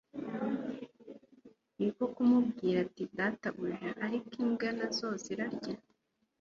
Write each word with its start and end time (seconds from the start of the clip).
Niko 1.77 2.03
kumubwira 2.13 2.77
ati: 2.85 3.03
"Databuja 3.17 3.89
ariko 4.05 4.31
imbwa 4.43 4.69
na 4.77 4.87
zo 4.95 5.09
zirya 5.23 5.69